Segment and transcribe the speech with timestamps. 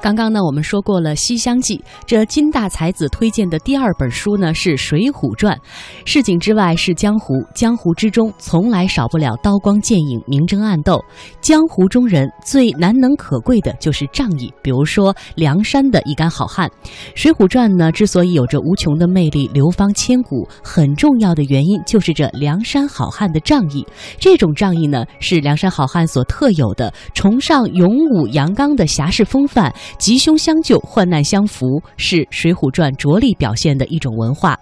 [0.00, 5.56] 刚刚呢，我们说过了《西厢记》，这金大才子推荐的第二本书呢是《水浒传》。
[6.04, 11.04] 市井之外是江湖，江湖之中从来少不了刀光剑影、明争暗斗。
[11.40, 14.54] 江湖中人最难能可贵的就是仗义。
[14.62, 16.68] 比如说梁山的一干好汉，
[17.16, 23.84] 《水浒传》呢之所以有着无穷的魅力、流芳千古，很重要的原因就是这梁山好汉的仗义。
[24.20, 29.74] 这种仗义呢，是梁山好汉所特有的，崇尚勇武阳刚的侠士风范。
[29.98, 34.58] 吉凶相救，患难相扶，是《水浒传》着力表现的一种文化。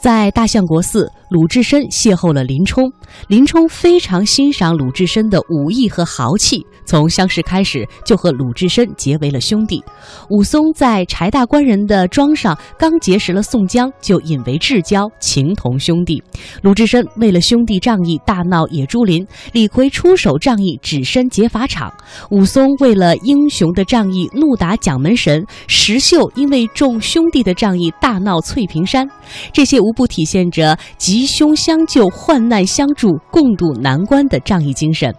[0.00, 2.90] 在大相国寺，鲁智深邂逅了林冲，
[3.28, 9.82] 林冲非常欣赏鲁智深的武艺和豪气，从相识开始就和鲁智深结为了兄弟。
[10.30, 16.22] 武松在柴大官人的庄上刚结识了宋江，就引为至交，情同兄弟。
[16.62, 19.22] 鲁智深为了兄弟仗义，大闹野猪林；
[19.52, 21.90] 李逵出手仗义，只身劫法场；
[22.30, 29.08] 武松为了英雄的仗义，怒打蒋门神；石秀因为众兄弟的仗义，大闹翠屏山。
[29.52, 35.10] 这些无不体现着吉凶相救、患难相助、共度难关的仗义精神。《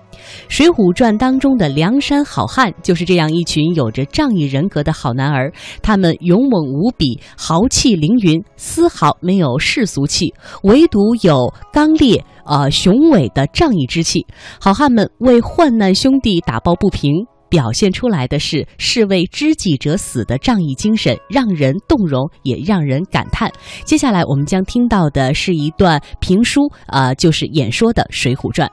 [0.50, 10.31] 水浒传》当中的梁山好汉就是这样一群有着仗义人格的好男儿，他们勇猛无比，豪气凌云，丝毫没有世俗气，
[10.63, 14.28] 唯独有刚烈、呃雄伟的仗义之气。
[14.59, 17.25] 好汉们为患难兄弟打抱不平。
[17.52, 23.52] 表现出来的是士为知己者死的仗义精神，让人动容，也让人感叹。
[23.83, 28.67] 接下来我们将听到的是一段评书，呃，就是演说的《水浒传》。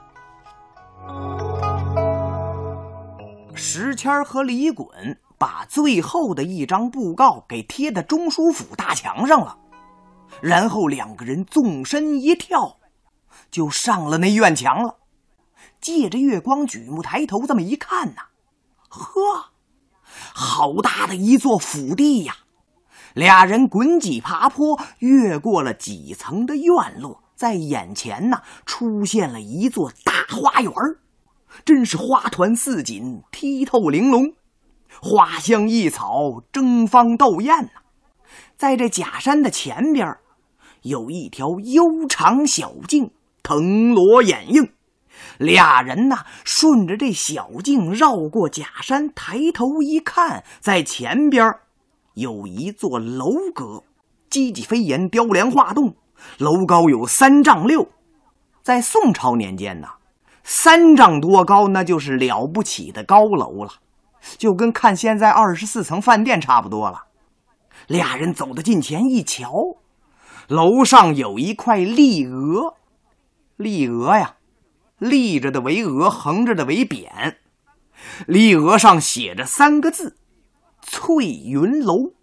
[3.52, 4.86] 石谦和李衮
[5.36, 9.56] 把最后的一张布告给贴在中书府大墙上了，
[10.40, 12.76] 然后两个人纵身一跳，
[13.50, 14.98] 就上了那院墙了。
[15.80, 18.22] 借着月光，举目抬头，这么一看呐。
[18.88, 19.50] 呵，
[20.34, 22.34] 好大的一座府地呀！
[23.14, 30.72] 俩人滚几爬坡，越过了几层的院落，在眼前呢，出现了一座大花园
[31.64, 34.34] 真是花团似锦，剔透玲珑，
[35.00, 37.70] 花香异草，争芳斗艳呐！
[38.56, 40.16] 在这假山的前边，
[40.82, 43.10] 有一条悠长小径，
[43.42, 44.72] 藤萝掩映。
[45.38, 51.54] 俩人呐，顺着这小径绕过假山，抬头一看，在前边
[52.14, 53.84] 有一座楼阁，
[54.28, 55.94] 积积飞檐，雕梁画栋，
[56.38, 57.88] 楼高有三丈六。
[58.62, 59.88] 在宋朝年间呢，
[60.42, 63.70] 三丈多高那就是了不起的高楼了，
[64.36, 67.04] 就跟看现在二十四层饭店差不多了。
[67.86, 69.76] 俩人走到近前一瞧，
[70.48, 72.74] 楼上有一块立额，
[73.56, 74.34] 立额呀。
[74.98, 77.36] 立着的为额，横着的为匾。
[78.26, 80.16] 立额上写着三个字
[80.82, 82.14] ：“翠云楼”。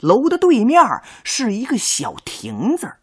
[0.00, 0.82] 楼的对面
[1.22, 2.94] 是一个小亭子。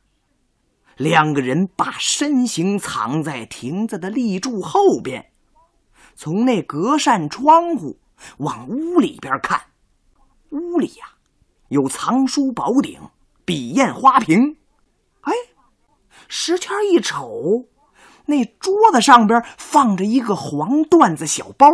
[0.98, 5.32] 两个人把身形藏在亭子的立柱后边，
[6.16, 8.00] 从那隔扇窗户
[8.40, 9.62] 往屋里边看。
[10.50, 11.14] 屋里呀，
[11.70, 13.00] 有藏书宝鼎、
[13.46, 14.58] 笔砚花瓶。
[15.22, 15.34] 哎，
[16.28, 17.66] 石谦一瞅。
[18.30, 21.68] 那桌子上边放着一个黄缎子小包，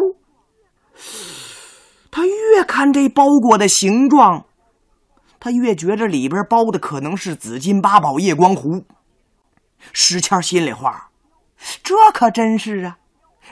[2.09, 4.45] 他越看这包裹的形状，
[5.37, 8.85] 他越觉着里边包的可能是紫金八宝夜光壶。
[9.91, 11.11] 石谦心里话：
[11.83, 12.97] 这可真是啊，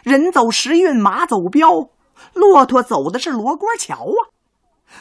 [0.04, 1.90] 人走时运，马走镖，
[2.34, 4.32] 骆驼走的是罗锅桥啊，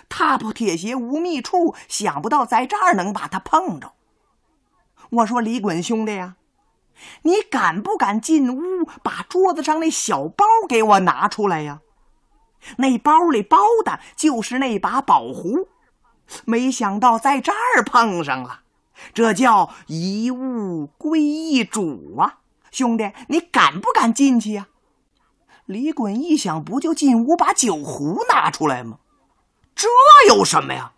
[0.08, 3.92] 踏破铁鞋无觅处，想不到在这儿能把他碰着。
[5.10, 6.34] 我说李衮兄弟呀。
[7.22, 11.80] 你敢不敢进屋，把桌子上那小包给我拿出来呀？
[12.76, 15.69] 那包里包的就是那把宝壶，
[16.44, 18.60] 没想到在这儿碰上了，
[19.12, 22.38] 这叫一物归一主啊！
[22.70, 24.69] 兄弟，你敢不敢进去呀？
[25.66, 28.98] 李衮一想，不就进屋把酒壶拿出来吗？
[29.75, 29.88] 这
[30.28, 30.93] 有什么呀？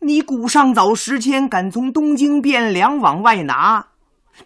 [0.00, 3.87] 你古上早时迁，敢从东京汴梁往外拿？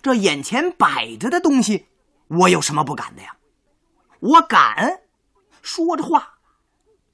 [0.01, 1.87] 这眼前摆着的东西，
[2.29, 3.37] 我有什么不敢的呀？
[4.21, 5.01] 我敢！
[5.61, 6.35] 说着话，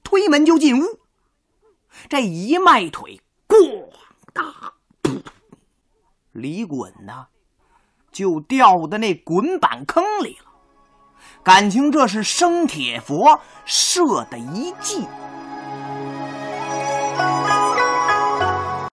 [0.03, 0.99] 推门就进屋。
[2.07, 3.89] 这一迈腿，咣
[4.31, 4.73] 当，
[6.31, 7.27] 李衮呢，
[8.11, 10.45] 就掉到那滚板坑里了。
[11.43, 15.07] 感情这是生铁佛设的一计。